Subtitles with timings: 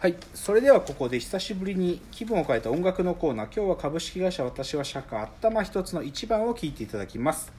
[0.00, 3.54] はいそれではここで久しぶりに気分を変えた音楽のコーナー。
[3.54, 7.52] 今日は株式会社私は社会頭一つの一番を聞いていただきます。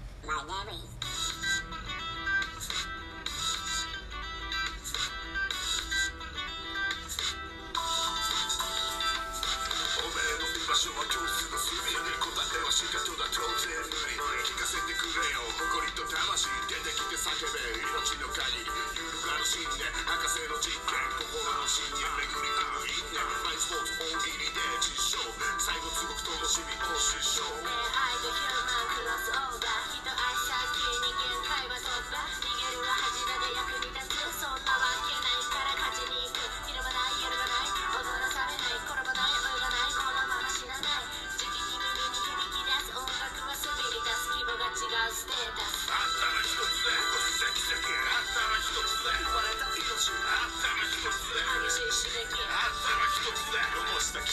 [16.12, 16.50] 魂。
[16.68, 17.62] 出てきて叫べ。
[17.78, 18.66] 命の限り。
[18.66, 19.88] 揺るがぬ信念。
[19.94, 21.01] 博士の実験。
[21.32, 25.32] 心の深淵巡り合う因縁マイスポーツ大喜利で実証
[25.64, 28.61] 最後すごく楽しみを失笑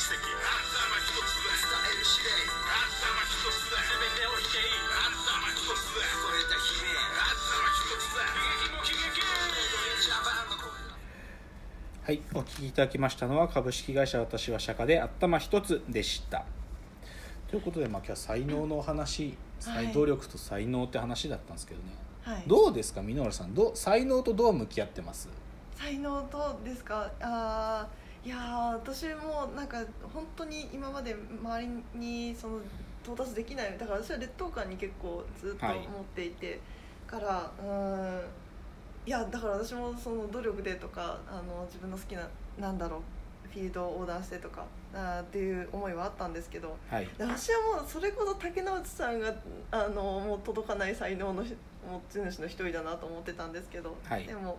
[0.08, 0.40] 残した奇跡。
[0.48, 4.56] 頭一つえる指令頭一つてを否定
[4.88, 8.16] 頭一つで超えた悲鳴頭一つ
[12.08, 16.46] はいお聞きいただきましたのは株式会社私は社会で頭一つでした。
[17.50, 19.84] ということで、まあ、今日は才能のお話、はい。
[19.86, 21.92] 才努力と才能って話だったんですけどね、
[22.22, 23.54] はい、どうですか箕浦さん。
[23.54, 25.28] どう才能とどう向き合ってます？
[25.76, 27.10] 才能とですか？
[27.20, 29.78] あーいやー私もなんか
[30.12, 31.62] 本当に今まで周
[31.94, 32.58] りにその
[33.02, 35.78] 到達できないだから私は劣等感に結構ずっとはい。
[35.78, 36.60] 思っていて、
[37.06, 38.20] からうーん
[39.06, 42.28] いやだから私もその努力でとかあの自分の好きな
[42.60, 43.00] なんだろう
[43.50, 47.08] フィールドを横断してとかあーっていう思いはあったんですけどはい。
[47.16, 49.34] で私はもうそれこそ竹之内さんが
[49.70, 51.56] あのもう届かない才能のひ
[51.90, 54.26] 持ち主の一人だなと思ってたんですけど、はい。
[54.26, 54.58] でも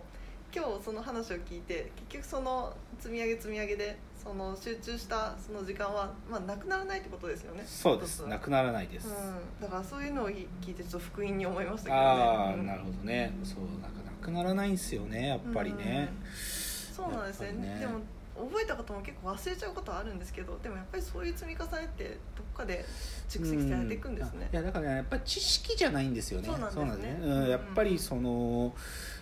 [0.54, 7.62] 今日その話を聞いて結局その積み上げ積み上げでその集中したその時間は、まあ、なくならないってことですよね。
[7.66, 8.26] そうです。
[8.26, 12.00] なくならないです、うん、だからそういうのを聞いてちょっと福音に思いましたけどね。
[12.02, 12.66] ああ、うん。
[12.66, 13.32] なるほどね。
[13.44, 16.12] そうなんかなくならないんですよねやっぱりね、
[16.94, 17.52] そうなんですね。
[17.52, 17.78] ね。
[17.80, 18.00] でも
[18.40, 22.84] 覚えたことも結構忘れちゃうことはあるんですけどでもやっぱりそういう積み重ねってどっかで
[23.28, 24.48] 蓄積されていくんですね。
[24.52, 26.48] ういやだからねやっぱり知識じゃないんですよね。
[26.48, 27.12] そうなんですね。
[27.12, 27.18] ね。
[27.22, 27.42] うん。
[27.42, 28.74] うん、やっぱりその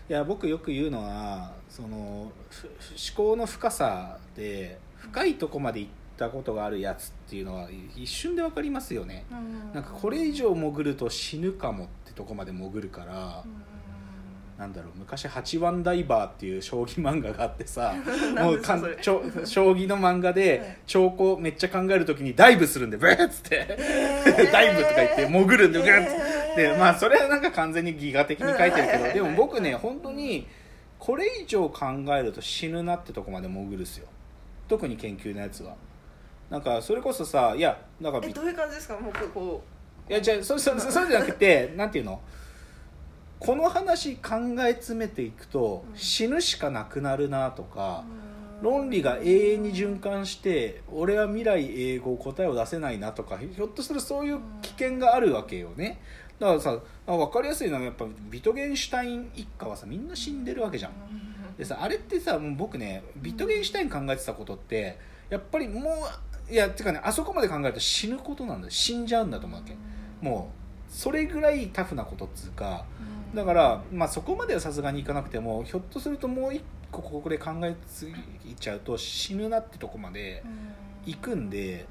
[0.09, 9.25] いや僕よく言うのはそのふ思考の深さで深いとこまで行ったことがあるやつっていうのは一瞬で分かりますよね。
[9.31, 9.73] うん。
[9.75, 13.79] なんかこれ以上潜ると死ぬかもってとこまで潜るから、うん
[14.59, 17.95] なんだろう昔「八番ダイバー」っていう将棋漫画があってさ
[18.43, 20.35] もうかん将棋の漫画はい。
[20.35, 23.65] で兆候めっちゃ考えるときにダイブするんでブーッつって。
[23.69, 24.51] ー。
[24.53, 26.17] ダイブとか言って潜るんでグッつって。
[26.57, 26.73] えー。
[26.73, 30.47] でまあそれはなんか完全にギガ的に書いてるけうんどでも僕ね本当に
[30.99, 31.87] これ以上考
[32.17, 34.09] えると死ぬなってとこまで潜るっすよ。
[34.69, 35.77] 特に研究のやつは。
[36.51, 38.99] なんかそれこそさいやなんかえどういう感じですか？
[38.99, 39.63] もうこうこ
[40.11, 42.21] いやじゃあそそそそうじゃなくてなんていうの？
[43.41, 45.97] この話考え詰めていくとうん。
[45.97, 48.05] 死ぬしかなくなるなとか
[48.61, 56.01] う論理が永遠に循環して俺は未来永劫答えを出せないなとかひょっとするとそういう危険があるわけよね。
[56.39, 60.93] だからさ分かりやすいのはやっぱビトゲンシュタイン一家はさみんな死んでるわけじゃん。
[61.57, 64.99] でさあれってさもう僕ねビトゲンシュタイン考えてたことって
[65.31, 65.95] やっぱりも
[66.49, 68.71] ういやてかねあそこまで考えると死ぬことなんだよ。
[68.71, 69.77] 死んじゃうんだと思うわけ。
[70.21, 70.58] もう
[70.89, 72.85] それぐらいタフなことっつうか
[73.35, 78.07] だから、まあ、そこまではさすがにいかなくてもひょっとするともう一個ここで考えす
[78.45, 80.43] ぎちゃうと死ぬなってとこまで
[81.05, 81.87] 行くんで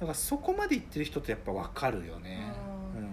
[0.00, 2.52] だからそこまで行ってる人ってやっぱ分かるよね、
[2.96, 3.02] うん。
[3.02, 3.10] うん。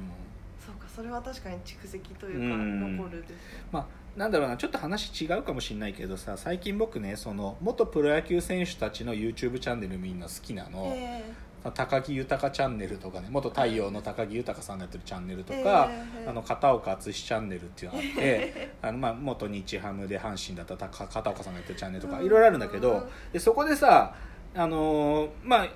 [0.66, 3.38] そうかそれは確かに蓄積というかうん残るですね。
[3.72, 3.86] まあ、
[4.18, 11.24] なんだろうなちょっと話違うかもしれないけどさ最近僕ねその元プロ野球選手たちの YouTube チャンネルみんな好きなの、え
[11.72, 22.26] 高木豊チャンネルとかね元太陽の高木豊さんがやってるチャンネルとえか、えあの片岡敦チャンネルっていうのがあって あの、まあ、元日ハムで阪神だったた片岡さんがやってるチャンネルとかうん。
[22.26, 24.16] いろいろあるんだけどでそこでさ、
[24.56, 25.70] あのーまあ、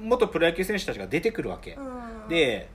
[0.00, 2.28] 元プロ野球選手たちが出てくるわけ、うん。
[2.28, 2.68] で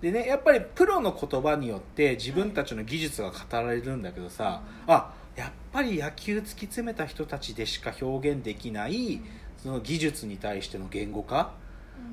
[0.00, 9.20] でねやっぱりプロの言葉によって自分たちの技術が語られるんだけどさ、あやっぱり野球突き詰めた人たちでしか表現できない
[9.56, 11.52] その技術に対しての言語化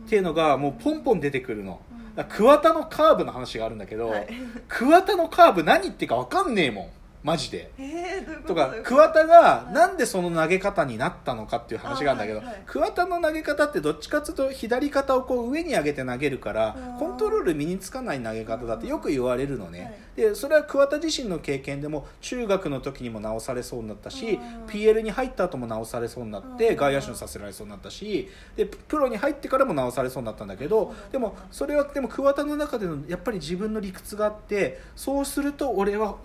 [0.05, 1.81] っていうのがもうポンポン出てくるの。
[2.15, 4.27] だから桑田のカーブの話があるんだけど、はい。
[4.67, 6.89] 桑田のカーブ何言ってるか分かんねえもん。
[7.23, 7.71] マジで。
[7.79, 9.73] えー、ととか桑田がはい。
[9.73, 12.63] なんでその投げ方になったのかっていう話があるんだけど、あはいはい。
[12.67, 24.65] 桑田の投げ方ってどっちかっていうと左肩をこう上に上げて投げるからうんコントロール身につかない投げ方だってよく言われるのね、はいでそれは桑田自身の経験でも中学の時にも直されそうになったしうん。
[24.67, 26.75] PL に入った後も直されそうになってうん。
[26.75, 36.17] 外野手にさせられそうになったしでプロに入ってからも直されそうになったんだけどでもそれはでも桑田の中でのやっぱり自分の理屈があってそうすると俺は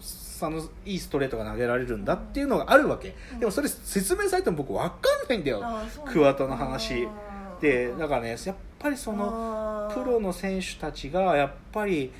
[0.42, 3.14] あのいいストレートが投げられるんだっていうのがあるわけ。
[3.38, 5.62] でもそれ説明されても僕分かんないんだよ。
[6.06, 7.06] 桑田の話。
[7.60, 12.10] でだらからねやっぱりそのプロの選手たちがやっぱり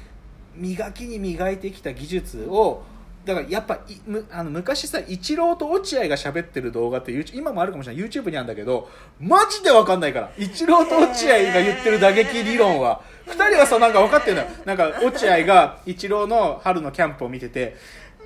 [0.55, 2.83] 磨きに磨いてきた技術を
[3.25, 8.05] だからやっぱいむあの昔さイチローと落合が喋ってる動画って YouTube 今もあるかもしれない。
[8.05, 8.89] YouTube にあるんだけど
[9.21, 10.33] マジで分かんないから。
[10.39, 13.03] イチローと落合が言ってる打撃理論は。
[13.27, 14.49] 2人はさなんか分かってるのよ。
[14.65, 17.77] なんか落合がイチローの春のキャンプを見てて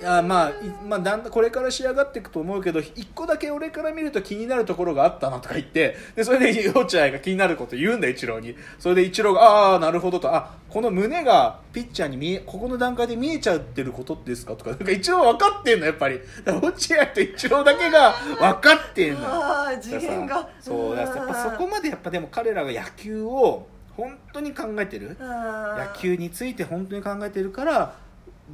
[0.01, 0.53] いやまあ、い
[0.85, 8.55] まあ、だんだんこれから仕上がっていくと思うけど一個だけ俺から見ると気になるところがあったなとか言ってでそれで落合が気になること言うんだよイチローに。
[8.77, 14.71] それでイチローが「ああなるほど」と「あこの胸がピッチャーに見えここの段階で見えちゃってることですか?」とか。
[14.71, 16.19] なんかイチロー分かってんのやっぱり。
[16.45, 19.27] 落合とイチローだけが分かってんのよ。
[19.31, 20.49] あー次元が。
[20.59, 27.95] そうやっぱそこまでやっぱでも彼らが野球を本当に考えてる野野球について本当に考えてるから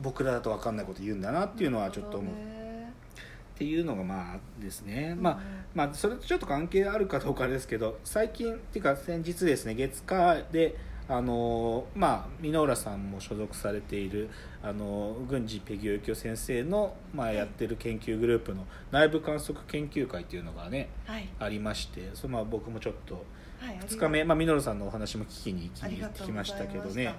[0.01, 2.33] 僕らだと分かんないこと言うんだなっていうのはちょっと思う。
[2.33, 5.39] っていうのがまあですね、まあ
[5.75, 10.75] まあそれとちょっと関係あるかどうかですけど最近っていうか先日ですね月火で
[11.07, 14.29] あのまあ箕浦さんも所属されている
[14.63, 21.29] あの郡司ペギオユキオ先生の、まあ、やってる研究グループの内部観測研究会っていうのがねはい。
[21.37, 23.25] ありましてそれまあ僕もちょっと
[23.59, 27.13] はい2日目、まあ、ミノルさんのお話も聞きに行き行ってきましたけどね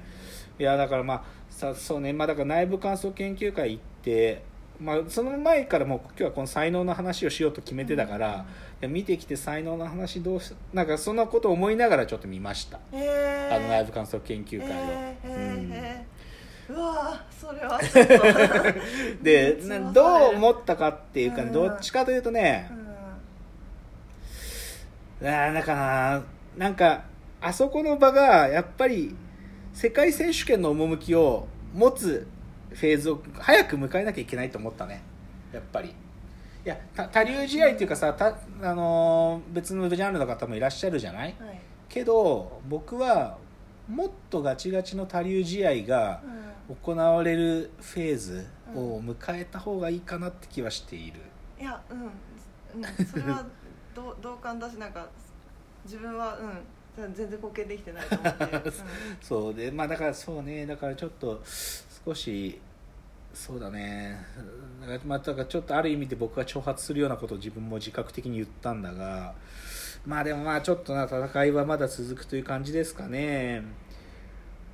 [0.62, 4.44] いやだからまあさそうねまあだから内部観測研究会行って、
[4.80, 8.46] まあ、その前からもう今日はこの才能の話をしようと決めてたから、
[8.80, 13.56] いや見てきて才能の話どうしなんかそんなことを思いながらちょっと見ました、えー。
[13.56, 16.06] あの内部観測研究会を、えーえ
[16.70, 16.76] うん。
[16.76, 17.80] うわーそれは
[19.20, 19.54] で
[19.92, 21.52] どう思ったかっていうかね、うん。
[21.52, 22.70] どっちかというとね
[25.20, 25.28] う、ん。
[25.28, 26.22] あーなんかな
[26.56, 27.02] なんか
[27.40, 29.16] あそこの場がやっぱり
[29.72, 32.26] 世界選手権の趣を持つ
[32.70, 35.02] フェーズを早く迎えなきゃいけないと思ったね。
[35.52, 35.88] やっぱり。
[36.64, 41.34] いやた他流試合っていうかさた、あのー別のジャンルの方もいらっしゃるじゃない？
[41.40, 41.60] はい。
[41.88, 43.36] けど僕は
[43.88, 46.22] もっとガチガチの他流試合が
[46.84, 48.46] 行われるフェーズ
[48.76, 51.20] を迎えた方がいいかなって気はしている、
[51.60, 53.44] いやうん、うん、それは
[53.94, 55.06] 同 同感だしなんか
[55.84, 56.50] 自分はうん
[56.96, 58.72] 全然貢献できてないと思って、う ん
[59.20, 61.40] そうでまあだからそうねだからちょっと
[62.04, 62.60] 少し
[63.34, 64.18] そうだね。
[64.80, 69.34] だからまあだからちょっとある意味で僕が挑発するようなことを自分も自覚的に言ったんだが
[70.06, 73.62] まあでもまあちょっとな戦いはまだ続くという感じですかね。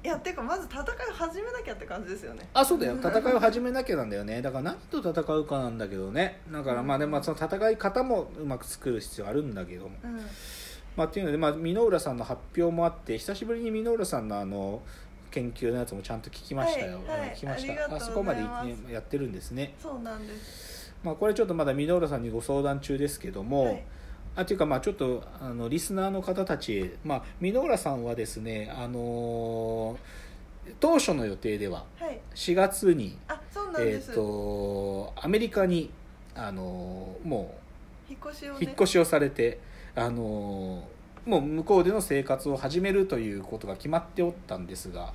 [0.02, 2.48] いやっていうかまず戦いを始めなきゃって感じですよね。
[2.54, 2.96] あそうだよ。
[2.96, 4.42] 戦いを始めなきゃなんだよね。
[4.42, 6.40] だから何と戦うかなんだけどね。
[6.50, 9.96] だからまあでもまあその戦い方もうまく作る必要あるんだけども。
[10.02, 10.20] うん
[10.98, 14.82] まあ、っていうので、まあ、箕浦さんの発表もあって久しぶりに箕浦さんのあの
[15.30, 17.28] 研究のやつもちゃんと聞きましたよ、はいはい。
[17.36, 17.94] 聞きました。
[17.94, 18.40] あそこまで、
[18.92, 20.92] やってるんですね、そうなんです。
[21.04, 23.84] まあ、これちょっとまだ箕浦さんにご相談中ですけども、はい。
[24.34, 29.98] あというかまあちょっとあのリスナーの方たちへ、まあ、箕浦さんはですね、あのー
[30.80, 32.20] 当初の予定でははい。
[32.34, 35.90] 4月に、あそうなんえー、です、とアメリカに、
[36.34, 37.68] あのーもう
[38.10, 38.58] 引っ越しをね。
[38.62, 39.60] 引っ越しをされて、
[39.98, 40.98] あのー
[41.28, 45.12] もう向こうでの生活を始めるということが決まっておったんですが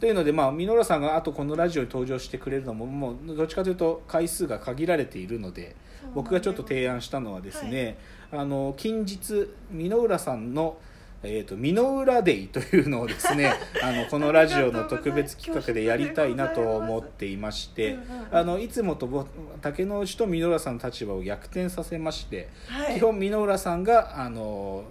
[0.00, 5.76] というので、まあ、箕浦さんがあとこのラジオに登場してくれるのももうどっちかというと回数が限られているので
[6.14, 7.98] 僕がちょっと提案したのはですね、
[8.32, 10.78] あの近日箕浦さんの
[11.22, 17.98] えー、と箕浦デイというのをですね あのこのラジオの特別企画でやりたいなと思っていまして
[18.32, 19.26] あのいつもとぼ
[19.60, 22.94] 竹之内と箕浦さんの立場を逆転させまして、はい。
[22.94, 24.84] 基本箕浦さんがあの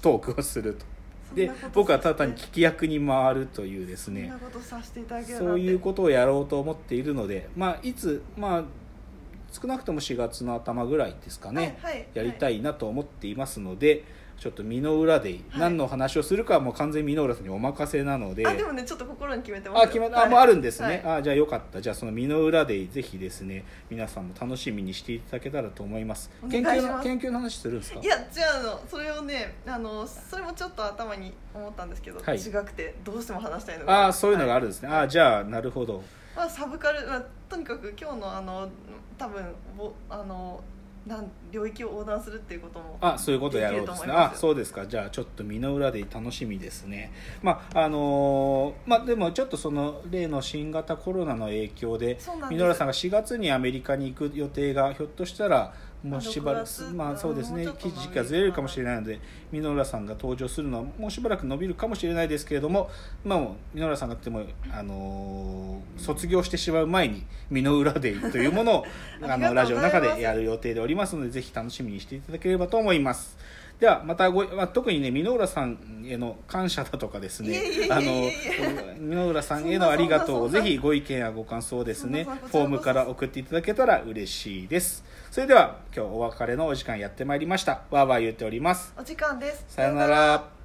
[0.00, 0.86] トークをすると。
[1.34, 4.30] で僕はただに聞き役に回るというですね
[5.38, 8.64] そういうことをやろうと思っているので、まあ、いつ、まあ、
[9.50, 12.06] 少なくとも4月の頭ぐらいですかね、はいはい。
[12.12, 14.04] やりたいなと思っていますので、
[14.42, 15.40] ちょっと身の裏ではい。
[15.56, 18.44] 何の話をするかはもう完全に箕浦さんにお任せなので。
[18.44, 21.16] あでもねちょっと心に決めてますあ決めあもうあるんですね、はい。
[21.18, 21.80] あじゃあよかった。
[21.80, 26.28] じゃあその身の裏でぜひですね皆さんも楽しみにしていただけたらと思います。
[26.42, 26.96] お研究願いします。
[26.96, 28.00] の研究の話するんですか？
[28.00, 28.80] いやじゃああの。
[28.88, 32.36] それをねあのそれもちょっと頭に思ったんですけど、はい。
[32.36, 36.02] 違くてどうしても話したいのああそういうのがあるんでですね、ああじゃあなるほど。
[36.34, 38.68] まあ、サブカル、まあ、とにかく今日のあの
[39.18, 39.44] 多分
[39.76, 40.58] ぼあの
[41.06, 44.12] なん領域を横断するっていうこともあそういうことやろうですね。
[44.12, 44.86] あそうですか。
[44.86, 47.12] じゃあちょっと身の裏で楽しみですね。
[47.42, 52.56] まああのーまあでもちょっとその例の新型コロナの影響でそうなんです。
[52.56, 57.64] ミノラさんが4月にアメリカに行く予定がひょっとしたらもうしばら6月くまあそうですね。
[57.64, 59.20] もうちょっと時期がずれるかもしれないので
[59.52, 62.90] ミノラさんが登場するのはもうしばらく伸びるかもしれないですけれども
[63.24, 64.42] まあもうミノラさんがっても
[64.72, 68.86] あのー卒業してしまう前に身の裏でというものを
[69.22, 73.36] あのラジオの中でやる予定でおりますのでぜひ楽しみにしていただければと思います
[73.82, 77.60] ではまたご、まあ、特にね箕浦さんへの感謝だとかですね
[77.90, 85.04] 箕浦さんへのありがとうをぜひご意見やご感想をですねフォームから送っていただけたら嬉しいです。
[85.32, 87.82] それでは今日お別れのお時間やってまいりました。
[87.90, 88.94] わーわー言っております。
[88.96, 89.64] お時間です。
[89.66, 90.61] さよなら